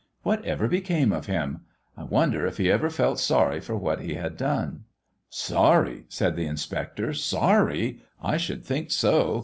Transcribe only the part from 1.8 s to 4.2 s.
I wonder if he ever felt sorry for what he